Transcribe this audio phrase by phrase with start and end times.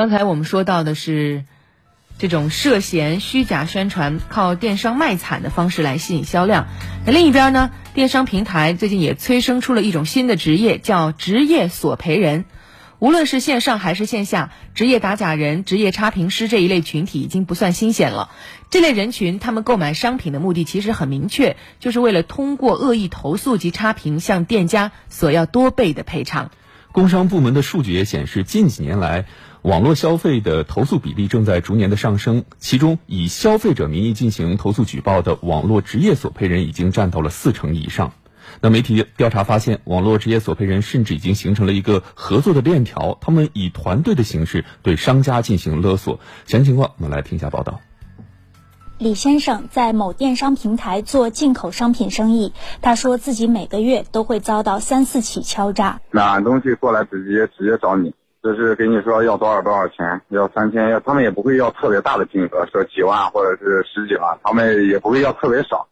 [0.00, 1.44] 刚才我们说到的是
[2.16, 6.68] 这种涉嫌虚假宣传、靠电商卖惨的方式来吸引销量。
[7.04, 12.46] 那另一边呢，电商平台最近也催生出了一种新的职业，叫职业索赔人。
[12.98, 18.30] 无论是线上还是线下，职业打假人、职业差评师这一类群体已经不算新鲜了。
[18.70, 26.50] 这类人群，他们购买商品的目的其实很明确，就是为了通过恶意投诉及差评向店家索要多倍的赔偿。
[26.92, 29.26] 工商部门的数据也显示，近几年来，
[29.62, 38.12] 网络消费的投诉比例正在逐年的上升，其中以消费者名义进行投诉举报的网络职业索赔人已经占到了四成以上。
[38.60, 46.18] 那媒体调查发现，网络职业索赔人甚至已经形成了一个合作的链条，他们以团队的形式对商家进行勒索。
[46.46, 47.80] 详情情况，我们来听一下报道。
[49.00, 56.02] 李先生在某电商平台做进口商品生意，他说自己每个月都会遭到三四起敲诈。
[56.10, 65.86] 拿东西过来直接直接找你，就是给你说要多少多少钱，要三千，要他们也不会要特别大的金额，说几万或者是十几万，他们也不会要特别少。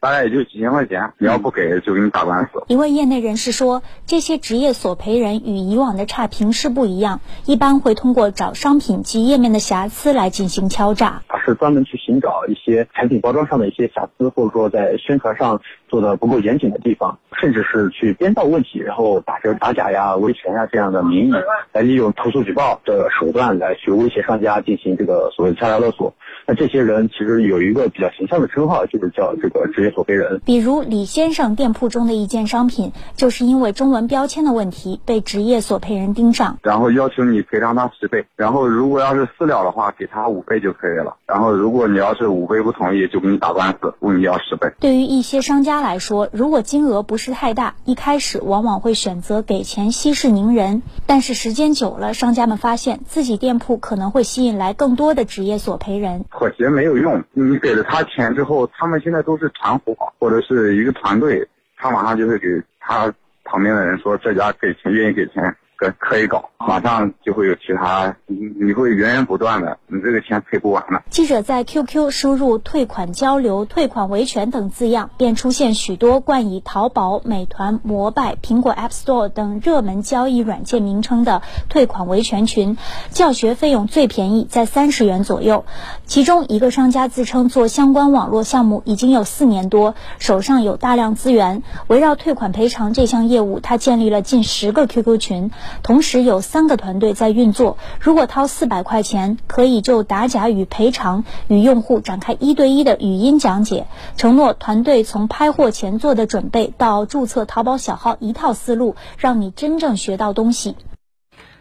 [0.00, 2.62] 大概也就几千块钱，你要不给就给你打官司。
[2.68, 11.22] 一位业内人士说，这些职业索赔人与以往的差评是不一样，一般会通过找商品及页面的瑕疵来进行敲诈。
[11.44, 21.34] 是专门去寻找一些产品包装上的一些瑕疵，或者说在宣传上做的不够严谨的地方，甚至是去编造问题，然后打着打假呀、维权呀这样的名义，
[21.72, 26.14] 来利用投诉举报的手段来去威胁商家进行这个所谓的敲诈勒索。
[26.46, 30.40] 那这些人其实有一个比较形象的称号，就是叫这个职业索赔人。
[30.44, 41.16] 比如李先生店铺中的一件商品，就是因为中文标签的问题被职业索赔人盯上，然后要求你赔偿他十倍，然后如果要是私了的话，给他五倍就可以了。
[41.26, 44.70] 然后如果你要是五倍不同意，就给你打官司，问你要十倍。
[44.80, 50.82] 对于一些商家来说，如果金额不是太大，一开始往往会选择给钱息事宁人。
[51.06, 56.24] 但是时间久了，商家们发现自己店铺可能会吸引来更多的职业索赔人。
[56.36, 62.48] 妥协没有用，你给了他钱之后，他们现在都是团伙或者是一个团队，他马上就会给
[62.80, 63.12] 他
[63.44, 65.56] 旁边的人说这家给钱愿意给钱。
[65.76, 71.02] 可可以搞，马上就会有其他，你你会源源不断的，你这个钱赔不完了。
[71.10, 82.76] 记者在 QQ 输入“退款交流”“退款维权”等字样，便出现许多冠以淘宝、美团、摩拜、苹果 App Store 等热门交易软件名称的退款维权群，
[83.10, 85.64] 教学费用最便宜在三十元左右。
[86.06, 95.50] 其中一个商家自称做相关网络项目已经有四年多，手上有大量资源，围绕退款赔偿这项业务，他建立了近十个 QQ 群。
[95.82, 103.86] 同时有三个团队在运作，如果掏四百块钱，可以就打假与赔偿与用户展开一对一的语音讲解，
[104.16, 110.76] 承诺团队从拍货前做的准备到注册淘宝小号一套思路，让你真正学到东西。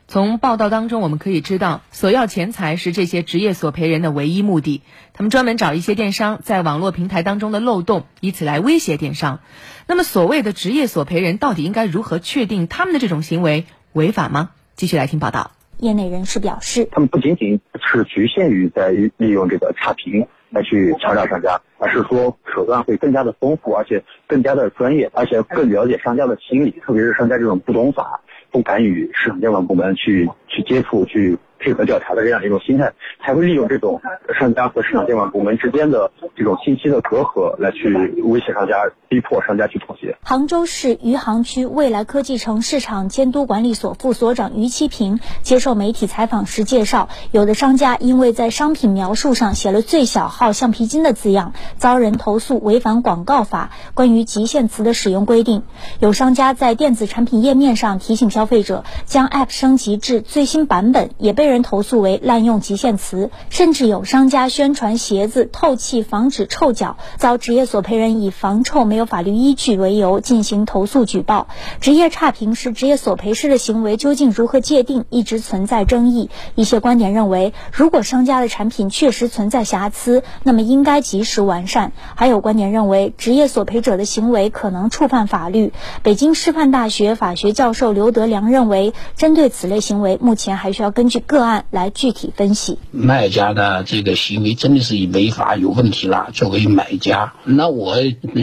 [0.05, 4.81] 从报道当中我们可以知道，索要钱财是这些职业索赔人的唯一目的，
[5.13, 9.39] 他们专门找一些电商在网络平台当中的漏洞，以此来威胁电商。
[9.87, 13.65] 那么所谓的职业索赔人到底应该如何确定他们的这种行为？
[13.93, 14.49] 违法吗？
[14.75, 15.51] 继续来听报道。
[15.77, 32.91] 业内人士表示，他们不仅仅是局限于在利用这个差评来去敲诈商家，而是说手段会更加的丰富，而且更加的专业，而且更了解商家的心理，特别是商家这种不懂法、不敢与市场监管部门去去接触、去配合调查的这样一种心态，
[33.23, 34.01] 才会利用这种
[34.37, 37.93] 商家和市场监管部门之间的这种信息的隔阂来去
[38.23, 38.73] 威胁商家。
[39.13, 40.17] 逼迫商家去妥协。
[40.23, 55.61] 杭州市余杭区未来科技城市场监督管理所副所长于其平接受媒体采访时介绍，有的商家因为在商品描述上写了“最小号橡皮筋”的字样，遭人投诉违反广告法关于极限词的使用规定。
[55.99, 63.31] 有商家在电子产品页面上提醒消费者将 App 升级至最新版本，也被人投诉为滥用极限词。
[63.49, 69.03] 甚至有商家宣传鞋子透气防止臭脚，遭职业索赔人以防臭没有。
[69.13, 71.47] 法律依据为由进行投诉举报，
[71.81, 76.31] 职业差评是职业索赔师的行为，究竟如何界定，一直存在争议。
[76.55, 81.91] 一些观点认为，如果商家的产品确实存在瑕疵，那么应该及时完善。
[82.15, 85.73] 还有观点认为，职业索赔者的行为可能触犯法律。
[86.01, 92.77] 北京师范大学法学教授刘德良认为，针对此类行为，目前还需要根据个案来具体分析。
[92.91, 96.29] 卖家的这个行为真的是以违法有问题了。
[96.31, 97.97] 作为买家，那我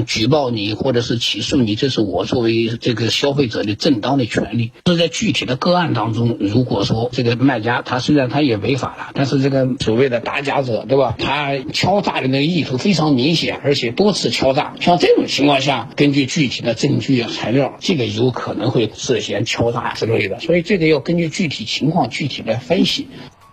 [0.06, 0.50] 举报。
[0.50, 4.72] 你或者是起诉你，这是我作为这个消费者的正当的权利。
[4.86, 11.14] 是在具体的个案当中，如果说这个卖家他虽然他也违法了，但是这个所谓的打假者，对吧？
[11.16, 14.74] 他敲诈的那个意图非常明显，而且多次敲诈。
[14.80, 20.40] 像这种情况下，根据具体的证据材料，这个有可能会涉嫌敲诈之类的。
[20.40, 22.79] 所以这个要根据具体情况具体来分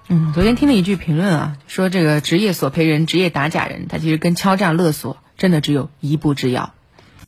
[0.10, 6.74] 嗯，昨天听了一句评论啊，说这个职业索赔人、职业打假人，他其实跟敲诈勒索真的只有一步之遥。